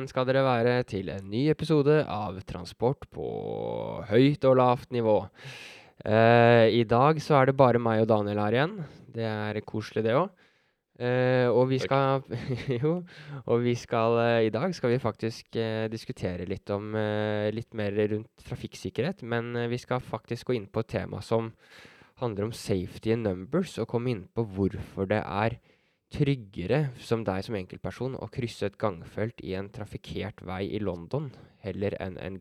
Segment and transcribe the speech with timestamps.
[0.00, 3.24] Velkommen skal dere være til en ny episode av Transport på
[4.08, 5.16] høyt og lavt nivå.
[6.08, 8.72] Eh, I dag så er det bare meg og Daniel her igjen.
[9.12, 10.30] Det er koselig, det òg.
[10.96, 12.24] Eh, og vi skal
[12.80, 12.94] Jo.
[13.44, 17.76] Og vi skal eh, I dag skal vi faktisk eh, diskutere litt om eh, Litt
[17.76, 19.20] mer rundt trafikksikkerhet.
[19.20, 21.52] Men eh, vi skal faktisk gå inn på et tema som
[22.24, 25.60] handler om safety in numbers, og komme inn på hvorfor det er
[26.10, 31.30] tryggere som deg som enkeltperson å krysse et gangfelt i en trafikkert vei i London
[31.64, 32.40] heller enn en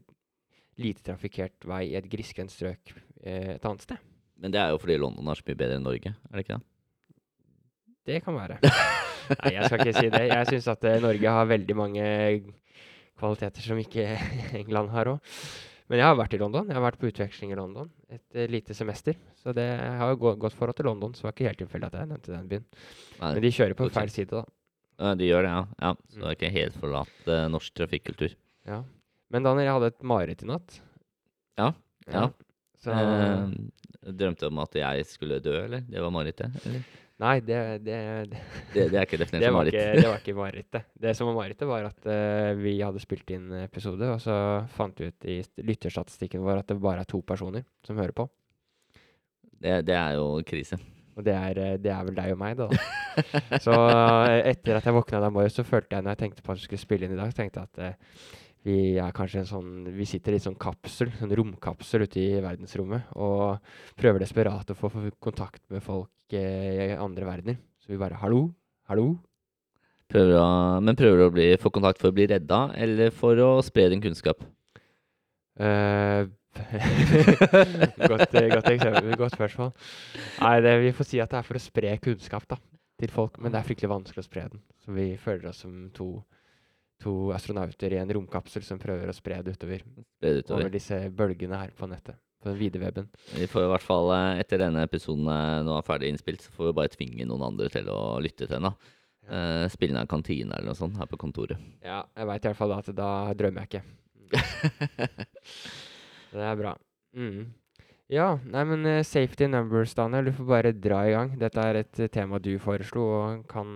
[0.79, 4.09] lite trafikkert vei i et grisgrendt strøk eh, et annet sted.
[4.39, 6.57] Men det er jo fordi London er så mye bedre enn Norge, er det ikke
[6.57, 6.65] det?
[8.09, 8.57] Det kan være.
[9.43, 10.21] Nei, jeg skal ikke si det.
[10.31, 12.05] Jeg syns at eh, Norge har veldig mange
[13.19, 14.07] kvaliteter som ikke
[14.61, 15.35] England har òg.
[15.89, 16.67] Men jeg har vært i London.
[16.69, 19.15] Jeg har vært på utveksling i London et eh, lite semester.
[19.41, 21.61] Så det jeg har jo gått godt forhold til London, så det var ikke helt
[21.63, 22.65] tilfeldig at jeg nevnte den byen.
[23.21, 24.43] Nei, Men de kjører på feil side, da.
[25.01, 25.63] ja, de gjør det, ja.
[25.87, 25.91] ja.
[26.13, 26.21] Så Mm.
[26.21, 28.35] det er ikke helt forlatt uh, norsk trafikkultur.
[28.69, 28.83] Ja.
[29.33, 30.79] Men Daniel, jeg hadde et mareritt i natt.
[31.57, 31.71] Ja,
[32.13, 32.27] ja.
[32.79, 33.49] Så uh,
[34.15, 35.81] drømte om at jeg skulle dø, eller?
[35.89, 36.53] Det var marerittet?
[36.65, 36.85] eller?
[37.19, 37.97] Nei, det, det,
[38.31, 38.41] det,
[38.73, 39.75] Det, det er ikke definert som mareritt.
[39.75, 40.85] ikke, det var ikke marerittet.
[41.03, 44.35] Det som var marerittet, var at uh, vi hadde spilt inn episode, og så
[44.75, 48.29] fant vi ut i lytterstatistikken vår at det bare er to personer som hører på.
[49.59, 50.79] Det, det er jo krise.
[51.19, 52.69] Og det er, eh, det er vel deg og meg, da.
[53.65, 56.53] Så eh, etter at jeg våkna den morges, så følte jeg når jeg tenkte på
[56.53, 59.41] at vi skulle spille inn i dag, så tenkte jeg at uh, vi er kanskje
[59.41, 63.59] en sånn Vi sitter i en sånn kapsel, en romkapsel ute i verdensrommet, og
[63.99, 67.59] prøver desperat å få kontakt med folk eh, i andre verdener.
[67.81, 68.47] Så vi bare Hallo?
[68.89, 69.11] Hallo?
[70.09, 70.45] Prøver å,
[70.81, 73.91] men prøver du å bli, få kontakt for å bli redda, eller for å spre
[73.91, 74.41] din kunnskap?
[75.59, 76.25] Uh,
[78.09, 79.69] godt, eh, godt eksempel, godt spørsmål.
[80.41, 82.57] Nei, det, vi får si at det er for å spre kunnskap da,
[82.99, 84.63] til folk, men det er fryktelig vanskelig å spre den.
[84.81, 86.09] Så vi føler oss som to,
[87.03, 89.85] to astronauter i en romkapsel som prøver å spre det utover,
[90.23, 90.55] utover.
[90.57, 93.09] over disse bølgene her på nettet, på den.
[93.35, 96.51] Vi får i hvert fall, eh, etter denne episoden eh, nå er ferdig innspilt, så
[96.55, 98.73] får vi bare tvinge noen andre til å lytte til da.
[99.29, 101.59] Eh, spille ned en kantine eller noe sånt her på kontoret.
[101.83, 103.83] Ja, jeg vet i hvert fall at da drømmer jeg ikke.
[106.29, 106.75] Det er bra.
[107.17, 107.51] Mm.
[108.09, 110.29] Ja, nei, men safety numbers, Daniel.
[110.29, 111.33] Du får bare dra i gang.
[111.41, 113.75] Dette er et tema du foreslo og kan,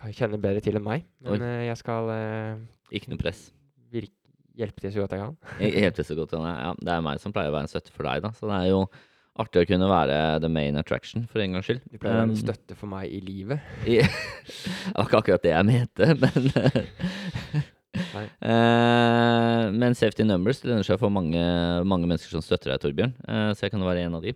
[0.00, 1.08] kan kjenne bedre til enn meg.
[1.24, 2.12] Men jeg skal
[2.92, 3.50] Ikke noe press.
[4.58, 5.36] Hjelpe til så godt jeg kan.
[5.82, 6.34] hjelpe til så godt.
[6.36, 6.52] Janne.
[6.58, 8.32] Ja, det er meg som pleier å være en støtte for deg, da.
[8.36, 8.82] Så det er jo
[9.42, 11.80] artig å kunne være the main attraction, for en gangs skyld.
[11.88, 13.62] Du pleier å være en Um, støtte for meg i livet.
[13.86, 14.02] Det
[14.92, 16.50] var ikke akkurat det jeg mente, men
[18.12, 18.24] Nei.
[18.48, 21.40] Eh, Men safety numbers det lønner seg for mange,
[21.88, 23.12] mange mennesker som støtter deg, Torbjørn.
[23.28, 24.32] Eh, så jeg kan være en av de.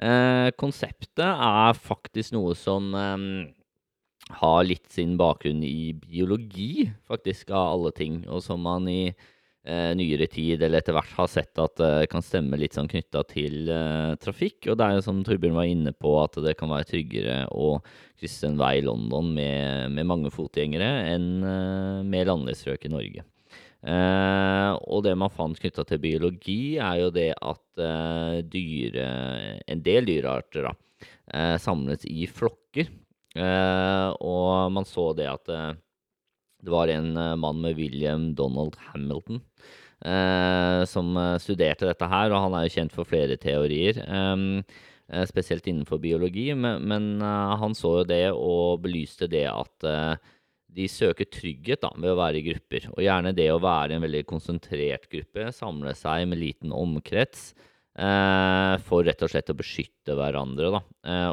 [0.00, 3.26] Eh, konseptet er faktisk noe som eh,
[4.40, 8.22] har litt sin bakgrunn i biologi, faktisk, av alle ting.
[8.30, 9.12] Og som man i
[9.68, 13.68] nyere tid, eller etter hvert, har sett at det kan stemme litt sånn knytta til
[13.68, 14.70] eh, trafikk.
[14.70, 17.74] Og det er jo som Torbjørn var inne på, at det kan være tryggere å
[18.20, 22.92] krysse en vei i London med, med mange fotgjengere enn uh, med landlige strøk i
[22.92, 23.26] Norge.
[23.80, 29.06] Eh, og det man fant knytta til biologi, er jo det at eh, dyre,
[29.64, 30.74] en del dyrearter da,
[31.32, 32.90] eh, samles i flokker.
[33.30, 35.72] Eh, og man så det at eh,
[36.60, 39.40] det var en eh, mann med William Donald Hamilton
[40.04, 44.00] eh, som eh, studerte dette her, og han er jo kjent for flere teorier.
[44.06, 44.62] ehm,
[45.10, 49.88] eh, spesielt innenfor biologi, men, men han så jo det og belyste det at
[50.70, 52.86] de søker trygghet da, ved å være i grupper.
[52.94, 57.50] Og gjerne det å være i en veldig konsentrert gruppe, samle seg med liten omkrets,
[58.86, 60.70] for rett og slett å beskytte hverandre.
[60.76, 60.80] Da.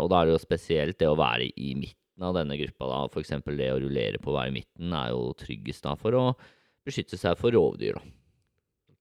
[0.01, 2.89] Og da er det jo spesielt det å være i midten av denne gruppa.
[2.89, 3.33] da, F.eks.
[3.45, 6.25] det å rullere på vei i midten er jo tryggest da, for å
[6.87, 7.99] beskytte seg for rovdyr.
[7.99, 8.13] da.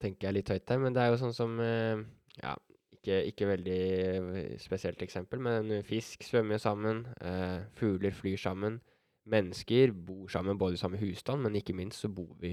[0.02, 2.02] tenker jeg litt høyt der, men det er jo sånn som eh,
[2.42, 2.56] Ja,
[2.92, 8.80] ikke, ikke veldig eh, spesielt eksempel, men fisk svømmer jo sammen, eh, fugler flyr sammen,
[9.26, 12.52] mennesker bor sammen både i samme husstand, men ikke minst så bor vi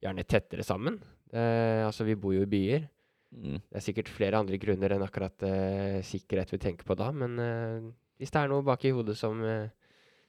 [0.00, 0.98] gjerne tettere sammen.
[1.32, 2.86] Eh, altså, vi bor jo i byer.
[3.30, 3.60] Mm.
[3.62, 7.36] Det er sikkert flere andre grunner enn akkurat eh, sikkerhet vi tenker på da, men
[7.38, 9.70] eh, hvis det er noe bak i hodet som eh,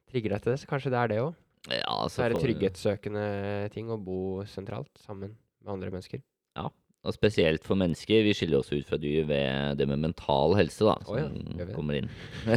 [0.09, 1.33] trigger deg til det, så kanskje det er det òg.
[1.69, 3.25] Ja, Så altså er det trygghetssøkende
[3.73, 6.23] ting å bo sentralt sammen med andre mennesker.
[6.57, 6.69] Ja,
[7.05, 8.23] Og spesielt for mennesker.
[8.25, 11.69] Vi skiller oss ut fra dyr ved det med mental helse, da, ja, som gjør
[11.69, 12.09] vi kommer inn.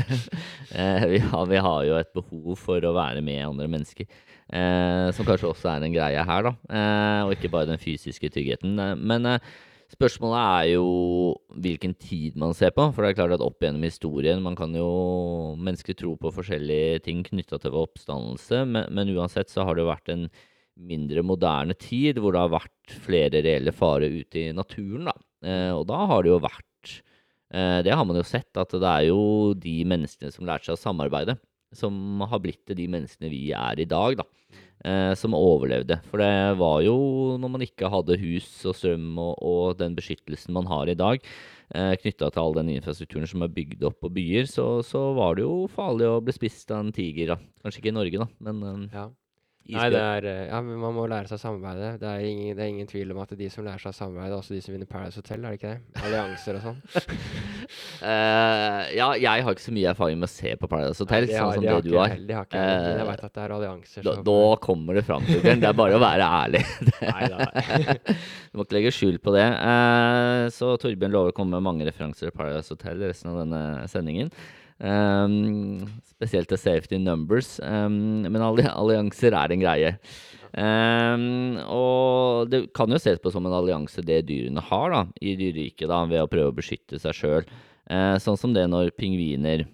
[0.74, 4.08] Eh, vi, har, vi har jo et behov for å være med andre mennesker,
[4.50, 6.52] eh, som kanskje også er en greie her, da.
[6.66, 8.74] Eh, og ikke bare den fysiske tryggheten.
[8.80, 9.38] Eh, Men eh,
[9.92, 10.86] Spørsmålet er jo
[11.60, 12.86] hvilken tid man ser på.
[12.94, 14.88] For det er klart at opp gjennom historien Man kan jo
[15.60, 19.92] Mennesker tro på forskjellige ting knytta til oppstandelse, men, men, uansett så har det jo
[19.92, 20.28] vært en
[20.74, 25.14] mindre moderne tid hvor det har vært flere reelle farer ute i naturen, da.
[25.46, 26.94] Eh, og da har det jo vært
[27.54, 30.78] eh, Det har man jo sett, at det er jo de menneskene som lærte seg
[30.78, 31.36] å samarbeide,
[31.78, 34.28] som har blitt til de menneskene vi er i dag, da.
[34.84, 35.96] Eh, som overlevde.
[36.10, 36.94] For det var jo
[37.40, 41.24] når man ikke hadde hus og strøm og, og den beskyttelsen man har i dag,
[41.72, 45.38] eh, knytta til all den infrastrukturen som er bygd opp på byer, så, så, var
[45.38, 47.32] det jo farlig å bli spist av en tiger.
[47.32, 47.38] Da.
[47.64, 49.06] Kanskje ikke i Norge, da, men eh, ja.
[49.72, 51.94] Nei, det er, eh, ja, men man må lære seg å samarbeide.
[52.02, 54.34] Det er, ingen, det er, ingen, tvil om at de som lærer seg å samarbeide,
[54.34, 56.02] er også de som vinner Paradise Hotel, er det ikke det?
[56.04, 56.82] Allianser og sånn.
[58.04, 61.38] uh, ja, jeg har ikke så mye erfaring med å se på Paradise Hotel, Nei,
[61.38, 62.12] sånn som det du har.
[62.28, 62.64] Det har ikke.
[62.64, 64.04] Uh, jeg vet at det er allianser.
[64.10, 65.62] Da, da kommer det fram, Torbjørn.
[65.62, 66.64] Det er bare å være ærlig.
[68.52, 69.46] Du må ikke legge skjul på det.
[69.48, 73.62] Uh, så Torbjørn lover å komme med mange referanser til Paradise Hotel resten av denne
[73.88, 74.28] sendingen.
[74.82, 77.58] Um, spesielt til safety numbers.
[77.62, 79.92] Um, men allianser er en greie.
[80.54, 85.34] Um, og det kan jo ses på som en allianse det dyrene har da, i
[85.38, 87.48] dyreriket ved å prøve å beskytte seg sjøl.
[87.90, 89.66] Uh, sånn som det når pingviner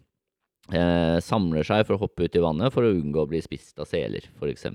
[0.72, 3.78] uh, samler seg for å hoppe ut i vannet for å unngå å bli spist
[3.80, 4.66] av seler, f.eks.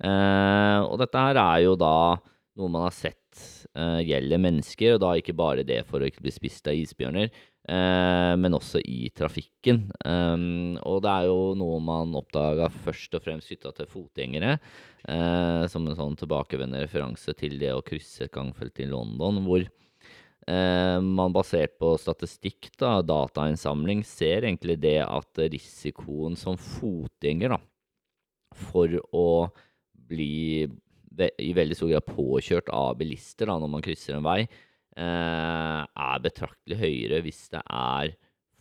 [0.00, 2.16] Uh, og dette her er jo da
[2.58, 3.16] noe man har sett
[3.70, 7.28] gjelder mennesker, og da ikke bare det for å ikke bli spist av isbjørner,
[7.70, 9.84] men også i trafikken.
[10.02, 14.56] Um, og det er jo noe man oppdaga først og fremst knytta til fotgjengere.
[15.08, 19.62] Eh, som en sånn tilbakevendende referanse til det å krysse et gangfelt i London, hvor
[19.64, 27.60] eh, man basert på statistikk, da, datainnsamling, ser egentlig det at risikoen som fotgjenger da,
[28.68, 29.28] for å
[30.10, 30.68] bli
[31.40, 34.69] i veldig stor grad påkjørt av bilister da, når man krysser en vei, Eh,
[35.00, 38.14] er betraktelig høyere hvis det er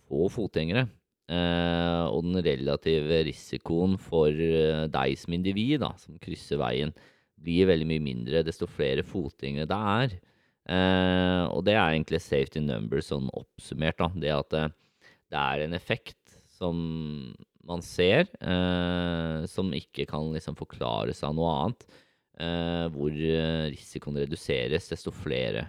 [0.09, 0.87] få fotgjengere.
[1.29, 6.93] Eh, og den relative risikoen for eh, deg som individ, da, som krysser veien,
[7.39, 10.15] blir veldig mye mindre desto flere fotgjengere det er.
[10.69, 14.01] Eh, og det er egentlig safety numbers sånn oppsummert.
[14.01, 14.09] Da.
[14.25, 14.65] Det at det,
[15.37, 16.17] er en effekt
[16.57, 16.81] som
[17.69, 21.89] man ser, eh, som ikke kan liksom forklares av noe annet.
[22.39, 23.13] Eh, hvor
[23.69, 25.67] risikoen reduseres desto flere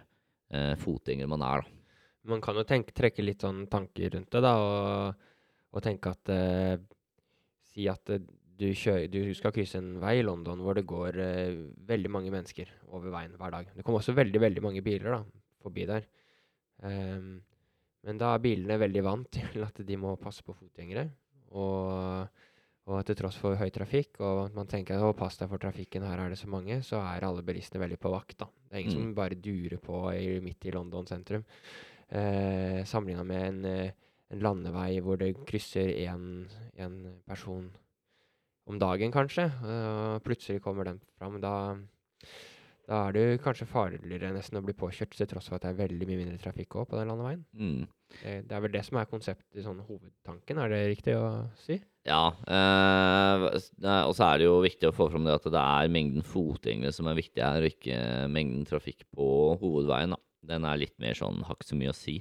[0.54, 1.64] eh, fotgjenger man er.
[1.64, 1.76] da.
[2.30, 5.30] Man kan jo tenke, trekke litt sånn tanker rundt det, da, og,
[5.72, 6.76] og tenke at eh,
[7.70, 8.24] Si at eh,
[8.60, 12.32] du, kjører, du, skal krysse en vei i London hvor det går eh, veldig mange
[12.34, 13.70] mennesker over veien hver dag.
[13.76, 15.20] Det kommer også veldig, veldig mange biler da,
[15.62, 16.08] forbi der.
[16.80, 17.38] Um,
[18.04, 21.06] men da er bilene veldig vant til at de må passe på fotgjengere.
[21.56, 22.26] Og
[22.90, 26.24] og til tross for høy trafikk, og man tenker å pass deg for trafikken, her
[26.24, 28.38] er det så mange, så er alle bilistene veldig på vakt.
[28.42, 28.48] da.
[28.66, 29.04] Det er ingen mm.
[29.04, 31.44] som bare durer på i, midt i London sentrum.
[32.10, 33.92] Eh, Sammenligna med en, eh,
[34.30, 36.96] en, landevei hvor det krysser én
[37.28, 37.70] person
[38.66, 39.46] om dagen, kanskje.
[39.66, 41.40] Og plutselig kommer den fram.
[41.42, 41.54] Da,
[42.90, 45.82] da er det kanskje farligere nesten å bli påkjørt, til tross for at det er
[45.84, 47.44] veldig mye mindre trafikk også på den landeveien.
[47.54, 47.84] Mm.
[48.10, 51.28] Det, det, er vel det som er konseptet, sånn hovedtanken, er det riktig å
[51.62, 51.78] si?
[52.08, 53.44] Ja, eh,
[54.02, 56.94] og så er det jo viktig å få fram det at det er mengden fotgjengere
[56.96, 58.00] som er viktig her, og ikke
[58.32, 59.28] mengden trafikk på
[59.60, 60.16] hovedveien.
[60.16, 60.22] da.
[60.50, 62.18] Den er litt mer sånn, har ikke så mye å si.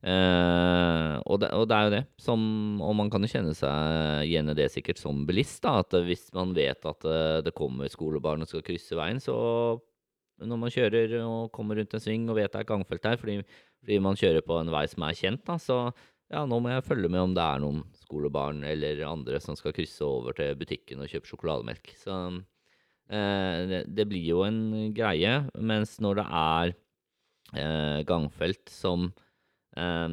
[0.00, 2.40] Eh, og, det, og, det, er jo det, som,
[2.80, 5.60] og man kan jo kjenne seg igjen i det sikkert som bilist.
[5.66, 9.36] da, at Hvis man vet at uh, det kommer skolebarn og skal krysse veien, så
[10.46, 13.40] når man kjører og kommer rundt en sving og vet det er gangfelt her, fordi,
[13.82, 15.80] fordi man kjører på en vei som er kjent, da, så
[16.30, 19.74] ja, nå må jeg følge med om det er noen skolebarn eller andre som skal
[19.74, 21.90] krysse over til butikken og kjøpe sjokolademelk.
[21.98, 22.18] Så
[23.10, 24.60] eh, det, det, blir jo en
[24.94, 25.32] greie.
[25.58, 26.74] Mens når det er
[27.58, 29.08] eh, gangfelt som
[29.74, 30.06] eh,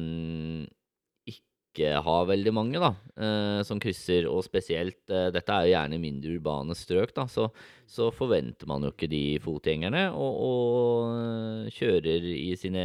[1.78, 2.90] ikke har veldig mange, da,
[3.22, 7.46] eh, som krysser, og spesielt eh, Dette er jo gjerne mindre urbane strøk, da, så,
[7.86, 12.84] så forventer man jo ikke de fotgjengerne, og, og eh, kjører i sine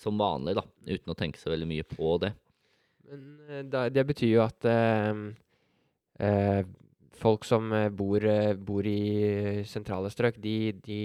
[0.00, 2.34] som vanlig, da, uten å tenke så veldig mye på det.
[3.08, 6.62] Men det betyr jo at eh,
[7.16, 8.28] folk som bor,
[8.60, 11.00] bor, i sentrale strøk, de, de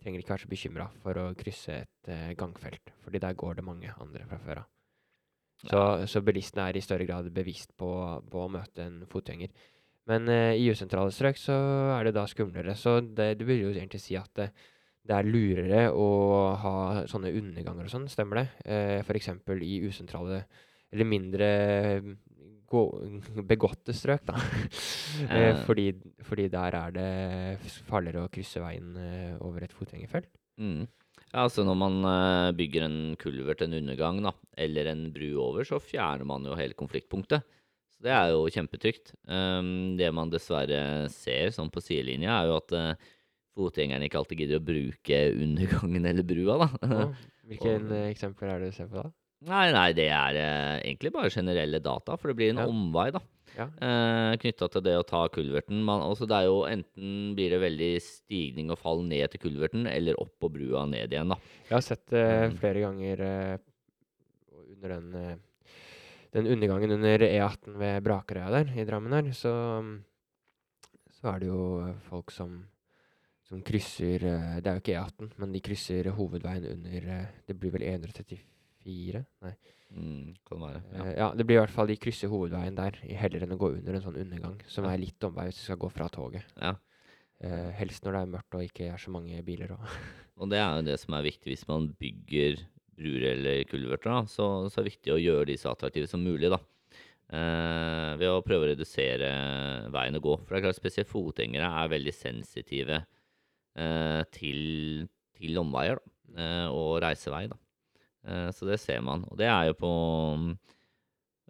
[0.00, 2.94] trenger ikke være så bekymra for å krysse et gangfelt.
[3.04, 4.76] fordi der går det mange andre fra før av.
[5.60, 7.90] Så, så bilistene er i større grad bevisst på,
[8.30, 9.52] på å møte en fotgjenger.
[10.10, 11.56] Men eh, i usentrale strøk så
[11.98, 12.74] er det da skumlere.
[12.78, 14.48] Så det, det vil jo egentlig si at det,
[15.04, 16.08] det, er lurere å
[16.62, 16.74] ha
[17.10, 18.48] sånne underganger og sånn, stemmer det?
[18.64, 19.32] Eh, F.eks.
[19.60, 20.44] i usentrale
[20.90, 21.48] eller mindre
[23.50, 24.38] begåtte strøk, da.
[25.34, 25.90] eh, fordi,
[26.26, 27.10] fordi, der er det
[27.88, 30.30] farligere å krysse veien eh, over et fotgjengerfelt.
[30.62, 30.86] Mm.
[31.30, 35.66] Ja, altså når man eh, bygger en kulvert, en undergang, da, eller en bru over,
[35.68, 37.46] så fjerner man jo hele konfliktpunktet.
[37.94, 39.14] Så det er jo kjempetrygt.
[39.30, 43.08] Um, det man dessverre ser sånn på sidelinja, er jo at uh,
[43.58, 46.68] fotgjengerne ikke alltid gidder å bruke undergangen eller brua, da.
[47.50, 49.10] Hvilke eksempler er det du ser på da?
[49.48, 52.66] Nei, nei, det er eh, egentlig bare generelle data, for det blir en Ja.
[52.68, 53.22] omvei, da.
[53.56, 53.66] Ja.
[53.82, 55.82] Eh, Knytta til det å ta kulverten.
[55.86, 59.88] Man, altså det er jo enten blir det veldig stigning og fall ned til kulverten,
[59.90, 61.38] eller opp på brua og ned igjen, da.
[61.68, 63.54] Jeg har sett det eh, flere ganger eh,
[64.70, 65.72] under den, eh,
[66.36, 69.54] den undergangen under E18 ved Brakerøya der i Drammen her, så,
[71.18, 71.64] så er det jo
[72.06, 72.54] folk som,
[73.48, 77.58] som krysser eh, Det er jo ikke E18, men de krysser hovedveien under eh, Det
[77.58, 77.88] blir vel
[78.84, 79.22] E134?
[79.44, 79.52] Nei.
[79.90, 80.82] Mm, kan være.
[80.94, 81.02] Ja.
[81.02, 83.72] Uh, ja, det blir i hvert fall de krysser hovedveien der, heller enn å gå
[83.74, 84.92] under en sånn undergang, som Ja.
[84.94, 86.44] er litt omvei hvis du skal gå fra toget.
[86.60, 86.76] ja.
[87.40, 89.80] Uh, helst når det er mørkt og ikke er så mange biler òg.
[90.40, 92.58] Og det er jo det som er viktig hvis man bygger
[93.00, 96.20] bruer eller kulverter, da, så, så er det viktig å gjøre de så attraktive som
[96.20, 96.58] mulig, da.
[97.32, 99.30] Uh, ved å prøve å redusere
[99.94, 100.36] veien å gå.
[100.44, 103.00] For det er klart spesielt fotgjengere er veldig sensitive
[103.78, 105.08] eh, til,
[105.38, 107.56] til omveier da, eh, og reisevei, da.
[108.26, 109.24] Eh, så det ser man.
[109.30, 109.90] Og det er jo på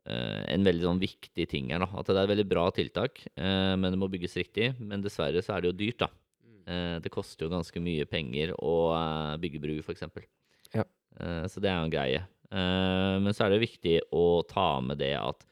[0.06, 1.90] eh, en veldig sånn viktig ting her, da.
[2.00, 4.72] At det er et veldig bra tiltak, eh, men det må bygges riktig.
[4.78, 6.10] Men dessverre så er det jo dyrt, da.
[6.70, 8.74] Eh, det koster jo ganske mye penger å
[9.42, 10.06] bygge bru, f.eks.
[10.76, 10.86] Ja.
[11.50, 12.20] Så det er jo en greie.
[12.50, 15.42] Men så er det viktig å ta med det at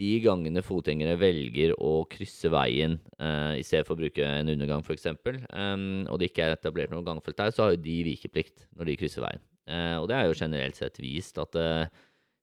[0.00, 4.84] de gangene fotgjengere velger å krysse veien uh, i stedet for å bruke en undergang
[4.84, 8.64] f.eks., um, og det ikke er etablert noe gangfelt der, så har jo de vikeplikt
[8.78, 9.44] når de krysser veien.
[9.68, 11.90] Eh, og det er jo generelt sett vist at eh,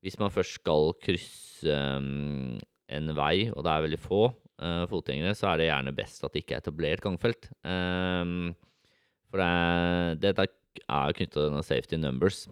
[0.06, 2.60] hvis man først skal krysse um,
[2.94, 6.36] en vei, og det er veldig få eh, fotgjengere, så er det gjerne best at
[6.36, 7.50] det ikke er etablert gangfelt.
[9.28, 12.46] For det, dette er knytta til denne safety numbers.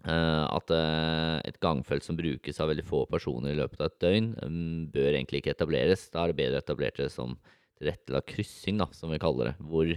[0.00, 4.80] At et gangfelt som brukes av veldig få personer i løpet av et døgn, mm,
[4.94, 6.06] bør egentlig ikke etableres.
[6.10, 7.36] Da er det bedre å etablere det som
[7.78, 9.54] tilrettelagt kryssing, da, som vi kaller det.
[9.60, 9.92] Hvor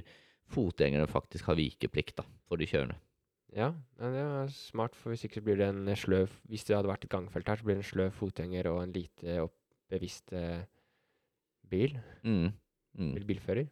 [0.53, 2.99] fotgjengere faktisk har vikeplikt da, for de kjørende.
[3.53, 3.69] Ja,
[4.01, 7.03] det er smart, for hvis ikke så blir det en sløv Hvis det hadde vært
[7.05, 9.35] et gangfelt her, så blir det en sløv fotgjenger og en lite
[9.93, 10.63] bevisst eh,
[11.69, 11.93] bil.
[12.25, 12.49] Mm.
[12.97, 13.13] Mm.
[13.17, 13.69] Bil bilfører.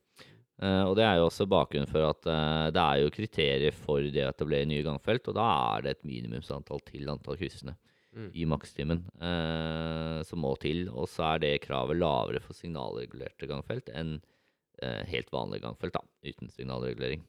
[0.61, 4.05] Uh, og det er jo også bakgrunnen for at uh, det er jo kriterier for
[4.05, 7.73] det at det ble nye gangfelt, og da er det et minimumsantall til antall kryssende
[8.11, 8.27] Mm.
[8.35, 10.89] i makstimen uh, som må til.
[10.91, 14.17] Og så er det kravet lavere for signalregulerte gangfelt enn
[14.83, 17.23] eh, helt vanlige gangfelt, da, uten signalregulering.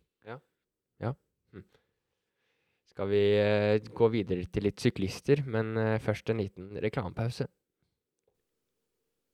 [2.92, 7.46] Skal vi eh, gå videre til litt syklister, men eh, først en liten reklamepause.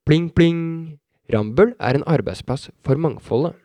[0.07, 0.61] Pling, pling!
[1.29, 3.57] Rambøll er en arbeidsplass for mangfoldet.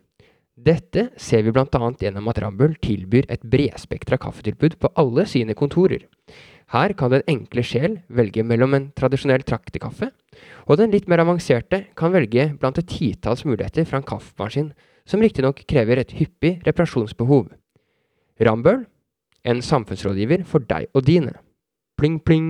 [0.58, 1.66] Dette ser vi bl.a.
[2.02, 6.08] gjennom at Rambøll tilbyr et bredspektra kaffetilbud på alle sine kontorer.
[6.74, 10.10] Her kan den enkle sjel velge mellom en tradisjonell traktekaffe,
[10.66, 14.72] og den litt mer avanserte kan velge blant et titalls muligheter fra en kaffemaskin,
[15.06, 17.52] som riktignok krever et hyppig reparasjonsbehov.
[18.42, 18.84] Rambøll
[19.44, 21.36] en samfunnsrådgiver for deg og dine.
[22.00, 22.48] Pling, pling.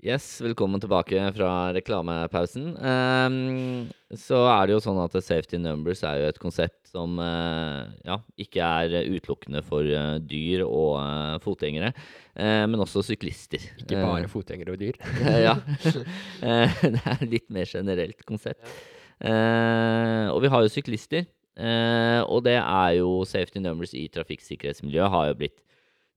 [0.00, 2.70] Yes, velkommen tilbake fra reklamepausen.
[2.80, 7.84] Um, så er det jo sånn at safety numbers er jo et konsept som uh,
[8.08, 11.92] ja, ikke er utelukkende for uh, dyr og uh, fotgjengere,
[12.40, 13.60] men også syklister.
[13.82, 14.96] Ikke bare fotgjengere og dyr.
[15.46, 15.58] ja.
[16.40, 18.64] Det er et litt mer generelt konsept.
[19.20, 21.26] Og vi har jo syklister.
[21.58, 25.58] Eh, og det er jo safety numbers i trafikksikkerhetsmiljøet har jo blitt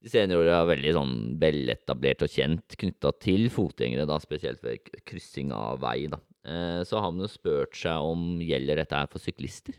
[0.03, 5.53] de senere åra veldig sånn veletablert og kjent knytta til fotgjengere, da, spesielt ved kryssing
[5.55, 6.09] av vei.
[6.11, 6.19] Da.
[6.43, 9.77] Eh, så har man jo spurt seg om gjelder dette her for syklister.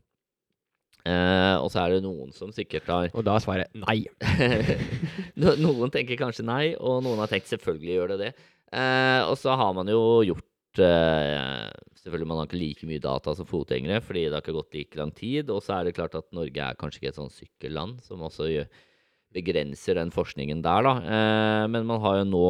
[1.04, 4.06] Eh, og så er det noen som sikkert har Og da er svaret nei.
[5.36, 8.30] Noen tenker kanskje nei, og noen har tenkt selvfølgelig gjør det det.
[8.72, 13.48] Eh, og så har man jo gjort Selvfølgelig man har ikke like mye data som
[13.48, 15.52] fotgjengere, fordi det har ikke gått like lang tid.
[15.54, 18.48] Og så er det klart at Norge er kanskje ikke et sånn sykkelland, som også
[19.34, 20.94] begrenser den forskningen der, da.
[21.02, 22.44] Eh, men man har jo nå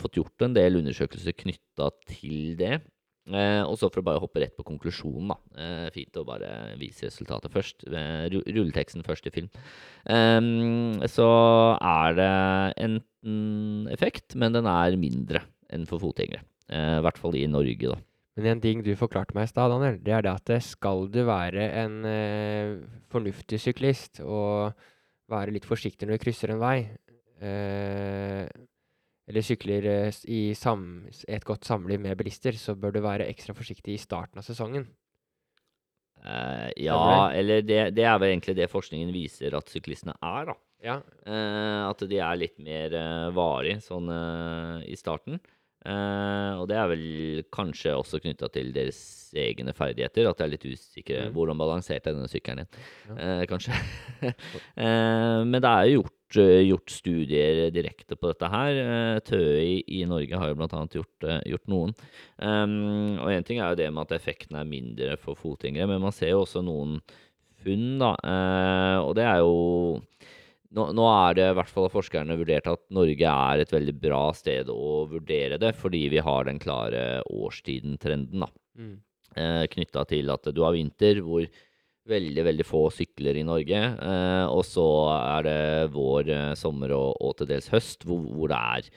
[0.00, 2.78] fått gjort en del undersøkelser knytta til det.
[3.30, 5.36] Eh, og så for å bare hoppe rett på konklusjonen, da.
[5.60, 7.84] Eh, fint å bare vise resultatet først.
[7.86, 9.50] Eh, rulleteksten først i film.
[11.10, 11.28] Så
[11.76, 12.32] er det
[12.88, 16.42] enten effekt, men den er mindre enn for fotgjengere.
[16.70, 17.98] Eh, I hvert fall i Norge, da.
[18.38, 21.08] Men en ting du forklarte meg i stad, Daniel, det er det at eh, skal
[21.12, 22.76] du være en eh,
[23.10, 24.70] fornuftig syklist og
[25.30, 26.76] være litt forsiktig når du krysser en vei,
[27.42, 28.46] eh,
[29.30, 29.84] eller sykler
[30.26, 34.42] i sam, et godt samliv med bilister, så bør du være ekstra forsiktig i starten
[34.42, 34.88] av sesongen.
[36.20, 40.56] Uh, Ja, eller det, det er vel egentlig det forskningen viser at syklistene er, da.
[40.84, 40.96] Ja.
[41.24, 45.38] Uh, at de er litt mer uh, varige sånn uh, i starten.
[45.80, 47.04] Eh, og det er vel
[47.54, 49.00] kanskje også knytta til deres
[49.32, 50.28] egne ferdigheter.
[50.28, 51.26] At de er litt usikre.
[51.28, 51.34] Mm.
[51.36, 52.80] Hvordan balanserte denne sykkelen din?
[53.08, 53.18] Ja.
[53.20, 53.76] Uh, kanskje.
[54.24, 56.18] uh, men det er jo gjort,
[56.66, 58.82] gjort studier direkte på dette her.
[59.26, 61.96] TØI i Norge har jo annet gjort, gjort noen.
[62.36, 66.04] Um, og én ting er jo det med at effekten er mindre for fotgjengere, men
[66.04, 67.00] man ser jo også noen
[67.64, 68.14] funn, da.
[69.02, 69.98] Og det er jo
[70.76, 74.22] nå, nå er det i hvert fall forskerne vurdert at Norge er et veldig bra
[74.36, 78.46] sted å vurdere det, fordi vi har den klare årstiden-trenden.
[78.78, 78.94] Mm.
[79.34, 81.46] Eh, Knytta til at du har vinter hvor
[82.10, 83.80] veldig, veldig få sykler i Norge.
[83.80, 84.86] Eh, og så
[85.16, 85.58] er det
[85.94, 88.88] vår, eh, sommer og, og til dels høst hvor, hvor det er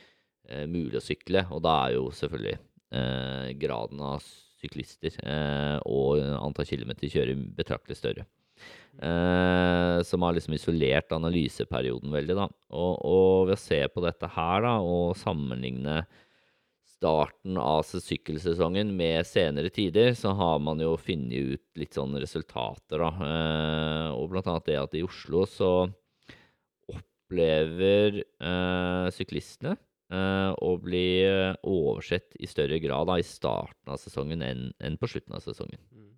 [0.49, 1.45] eh, mulig å sykle.
[1.53, 2.57] Og da er jo selvfølgelig
[2.93, 4.25] eh, graden av
[4.63, 8.29] syklister eh, og antall kilometer kjører betraktelig større.
[9.01, 12.45] Eh, som har liksom isolert analyseperioden veldig, da.
[12.77, 16.03] Og, og ved å se på dette her, da, og sammenligne
[16.93, 23.01] starten av sykkelsesongen med senere tider, så har man jo funnet ut litt sånn resultater,
[23.01, 23.09] da.
[23.29, 25.73] Eh, og blant annet det at i Oslo så
[26.93, 29.73] opplever eh, syklistene
[30.13, 35.01] eh, å bli eh, oversett i større grad da, i starten av sesongen enn enn
[35.01, 35.81] på slutten av sesongen.
[35.89, 36.12] Mm.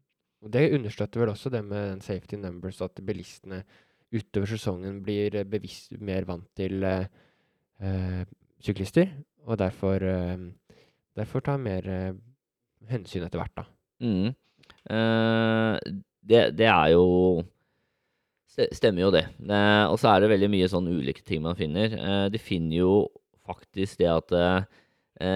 [0.46, 3.64] Og det understøtter vel også det med den safety numbers, at bilistene
[4.14, 8.22] utover sesongen blir eh, bevisst mer vant til uh,
[8.62, 9.10] syklister,
[9.50, 10.46] og derfor, uh,
[11.18, 12.14] derfor tar mer uh,
[12.92, 13.66] hensyn etter hvert, da.
[14.06, 14.34] Mm.
[16.26, 17.44] Det, det er jo
[18.56, 19.26] Stemmer jo det.
[19.38, 19.58] det
[19.92, 21.92] og så er det veldig mye sånn ulike ting man finner.
[22.32, 22.92] De finner jo
[23.44, 24.32] faktisk det at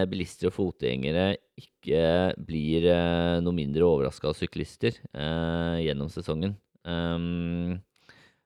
[0.08, 1.34] bilister og fotgjengere
[1.80, 6.58] ikke blir eh, noe mindre overraska av syklister eh, gjennom sesongen.
[6.84, 7.80] Um,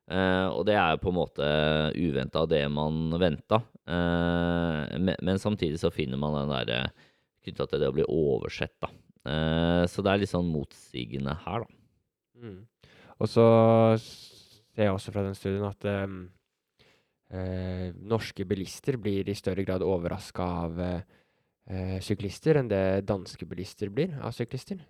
[0.08, 1.48] eh, og det er på en måte
[1.98, 3.63] uventa det man venta.
[3.89, 6.84] Eh, men, samtidig så finner man den derre
[7.43, 8.91] knytta til det å bli oversett, da.
[9.24, 11.82] Eh, så det er litt sånn motsigende her, da.
[12.43, 12.62] Mm.
[13.22, 13.48] Og så
[14.00, 16.24] ser jeg også fra den studien at ehm,
[17.32, 20.82] eh, norske bilister blir i større grad overraska av
[21.69, 24.82] eh, syklister enn det danske bilister blir av syklister.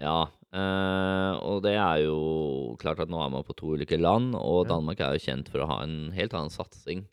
[0.00, 4.34] Ja, eh, og det er jo klart at nå er man på to ulike land,
[4.34, 4.66] og.
[4.70, 7.04] Danmark er jo kjent for å ha en helt annen satsing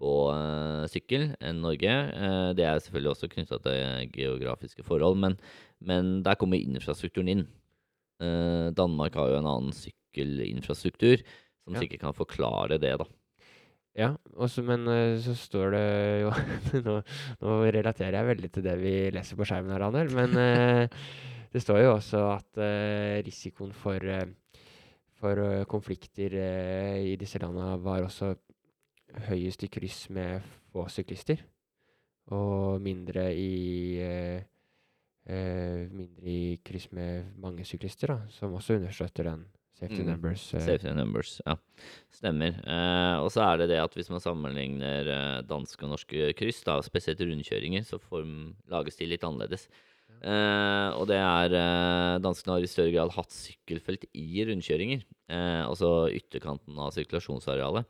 [0.00, 1.90] på eh, sykkel enn Norge.
[1.90, 5.36] Eh, det er selvfølgelig også knytta til geografiske forhold, men,
[5.82, 7.46] men der kommer infrastrukturen inn.
[8.22, 11.24] Eh, Danmark har jo en annen sykkelinfrastruktur,
[11.66, 11.82] som Ja.
[11.82, 13.04] sikkert kan forklare det, da.
[13.98, 15.86] Ja, også, men eh, så står det
[16.22, 16.30] jo
[16.86, 17.00] nå,
[17.42, 20.12] nå relaterer jeg veldig til det vi leser på skjermen her, Daniel.
[20.14, 21.08] Men eh,
[21.50, 24.28] det står jo også at eh, risikoen for, eh,
[25.18, 28.30] for eh, konflikter eh, i disse landene var også
[29.26, 31.42] høyest i kryss med få syklister.
[32.30, 34.44] Og mindre i eh,
[35.26, 39.48] eh, mindre i kryss med mange syklister, da, som også understøtter den
[39.80, 40.10] safety Mm.
[40.12, 40.42] numbers.
[40.54, 41.56] eh, Safety numbers, ja.
[42.12, 42.54] Stemmer.
[42.66, 46.62] Eh, og så er det det at hvis man sammenligner eh, danske og norske kryss,
[46.64, 49.66] da, spesielt rundkjøringer, så form, lages de litt annerledes.
[50.20, 55.02] Eh, og det er eh, Danskene har i større grad hatt sykkelfelt i rundkjøringer.
[55.32, 57.86] Eh, altså ytterkanten av sirkulasjonsarealet.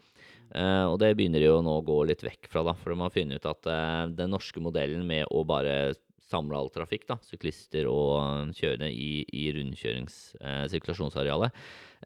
[0.55, 3.00] Eh, og det begynner de jo nå å gå litt vekk fra, da, for de
[3.03, 5.94] har funnet ut at den norske modellen med å bare
[6.31, 11.53] samle all trafikk, da, syklister og eh, kjørende i, i rundkjørings-sirkulasjonsarealet,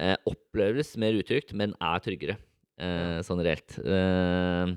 [0.01, 2.37] eh, oppleves mer utrygt, men er tryggere,
[2.81, 3.79] eh, sånn reelt.
[3.85, 4.75] Eh,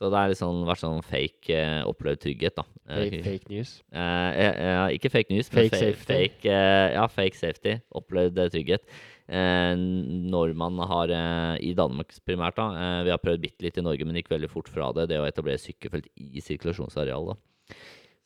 [0.00, 2.64] så det har litt sånn, vært sånn fake eh, opplevd trygghet, da.
[2.88, 3.72] Eh, fake, fake news.
[3.92, 4.30] Eh,
[4.64, 6.14] ja, ikke fake news, men Fake fa- safety.
[6.14, 7.74] Fake, eh, ja, fake safety.
[8.00, 8.88] Opplevd eh, trygghet.
[9.30, 13.76] Eh, når man har, eh, i Danmark primært, da eh, Vi har prøvd bitte litt
[13.78, 15.04] i Norge, men gikk veldig fort fra det.
[15.12, 17.36] Det å etablere sykkelfelt i sirkulasjonsarealet.
[17.36, 17.76] da.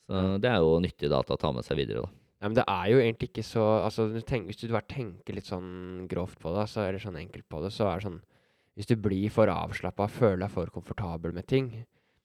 [0.05, 2.25] Så det er jo nyttig data å ta med seg videre, da.
[2.43, 6.05] Ja, men det er jo egentlig ikke så altså, Hvis du bare tenker litt sånn
[6.11, 8.19] grovt på det, så, eller sånn enkelt på det, så er det sånn
[8.75, 11.69] Hvis du blir for avslappa, føler deg for komfortabel med ting,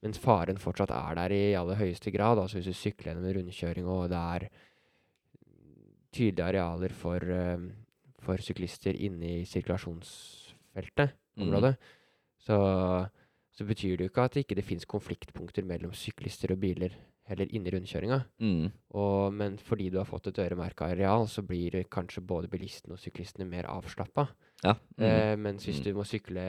[0.03, 3.35] mens faren fortsatt er der i aller høyeste grad, altså hvis du sykler gjennom en
[3.37, 4.47] rundkjøring og det er
[6.11, 7.63] tydelige arealer for, eh,
[8.19, 12.41] for syklister inne i sirkulasjonsfeltet, området, mm.
[12.43, 12.57] så,
[13.55, 16.97] så betyr det jo ikke at det ikke det fins konfliktpunkter mellom syklister og biler
[17.31, 18.19] heller inne i rundkjøringa.
[18.43, 18.69] Mm.
[18.99, 23.01] Og, men fordi du har fått et øremerka areal, så blir kanskje både bilistene og
[23.01, 24.27] syklistene mer avslappa.
[24.61, 24.75] Ja.
[24.99, 25.05] Mm.
[25.07, 25.85] Eh, mens hvis Mm.
[25.87, 26.43] du må sykle,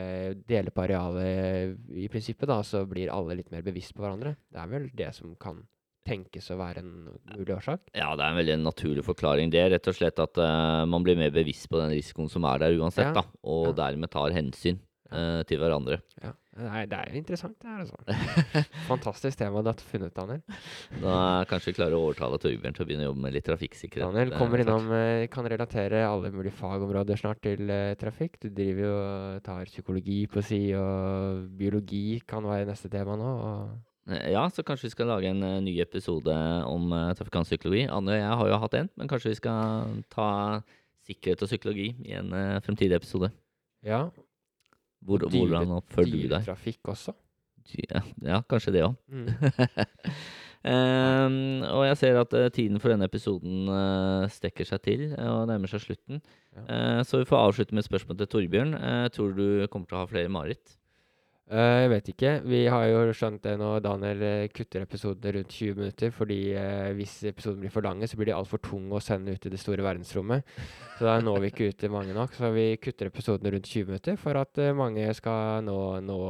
[0.46, 4.36] dele på arealet i prinsippet, da, så blir alle litt mer bevisst på hverandre.
[4.52, 5.62] Det er vel det som kan
[6.04, 7.80] tenkes å være en mulig årsak?
[7.94, 9.52] Ja, det er en veldig naturlig forklaring.
[9.54, 12.42] Det er rett og slett at uh, man blir mer bevisst på den risikoen som
[12.50, 13.76] er der uansett, Ja, da, og ja.
[13.84, 14.80] dermed tar hensyn
[15.12, 16.00] eh, til hverandre.
[16.22, 16.32] Ja.
[16.52, 17.96] Er, det er interessant, det her, altså.
[18.90, 20.42] Fantastisk tema du har funnet, Daniel.
[21.00, 21.14] Da
[21.48, 24.04] kanskje vi klarer å overtale Torbjørn til å begynne å jobbe med litt trafikksikkerhet.
[24.04, 28.36] Daniel eh, kommer innom, eh, kan relatere alle mulige fagområder snart til uh, trafikk.
[28.42, 33.32] Du driver jo og tar psykologi på si, og biologi kan være neste tema nå.
[33.48, 36.36] Og Ja, så kanskje vi skal lage en uh, ny episode
[36.68, 37.86] om uh, trafikantpsykologi.
[37.88, 40.28] Anne og jeg har jo hatt en, men kanskje vi skal ta
[41.08, 43.32] sikkerhet og psykologi i en uh, fremtidig episode.
[43.86, 44.04] ja,
[45.02, 46.30] Hvor, hvordan oppfører du deg?
[46.30, 47.14] dyretrafikk også.
[47.78, 48.96] Ja, ja, kanskje det òg.
[49.10, 49.28] Mm.
[50.62, 51.36] Um,
[51.76, 55.48] og jeg ser at uh, tiden for denne episoden uh, strekker seg til uh, og
[55.50, 56.22] nærmer seg slutten.
[56.52, 57.02] Ja.
[57.06, 58.76] Så vi får avslutte med et spørsmål til Torbjørn.
[59.14, 60.76] Tror du du kommer til å ha flere mareritt?
[61.50, 62.30] Eh, jeg vet ikke.
[62.48, 63.74] Vi har jo skjønt det nå.
[63.84, 66.12] Daniel eh, kutter episodene rundt 20 minutter.
[66.14, 69.46] Fordi eh, hvis episoden blir for lange, så blir de altfor tunge å sende ut
[69.48, 70.46] i det store verdensrommet.
[70.98, 72.36] Så da når vi ikke ut til mange nok.
[72.38, 76.20] Så vi kutter episodene rundt 20 minutter for at mange skal nå, nå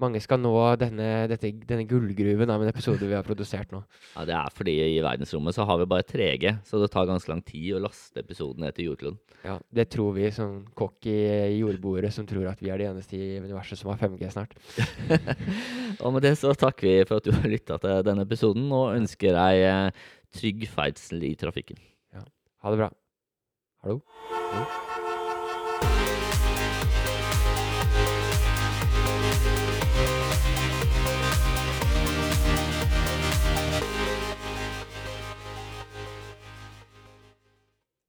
[0.00, 3.82] mange skal nå denne, dette, denne gullgruven av en episode vi har produsert nå.
[4.16, 7.30] Ja, Det er fordi i verdensrommet så har vi bare 3G, så det tar ganske
[7.30, 9.20] lang tid å laste episoden etter jordkloden.
[9.46, 11.14] Ja, Det tror vi som cocky
[11.60, 14.56] jordboere som tror at vi er de eneste i universet som har 5G snart.
[16.04, 18.96] Og med det så takker vi for at du har lytta til denne episoden, og
[18.96, 21.78] ønsker deg eh, trygg ferdsel i trafikken.
[22.14, 22.26] Ja.
[22.66, 22.90] Ha det bra.
[23.84, 24.00] Hallo?
[24.34, 24.93] Hallo?